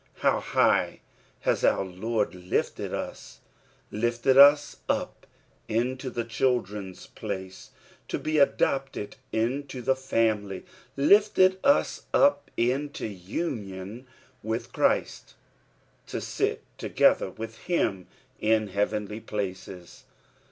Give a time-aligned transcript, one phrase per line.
[0.17, 1.01] How high
[1.41, 5.27] has our Lord lifted ua I Lifted us up
[5.67, 7.69] into the children's place,
[8.07, 10.65] to be adopted into the family;
[10.97, 11.85] lifted ua
[12.15, 14.07] up into union
[14.41, 15.35] with Christ,''
[16.07, 18.07] to eit together with him
[18.39, 20.05] in heavenly places."